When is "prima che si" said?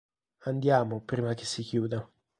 1.01-1.61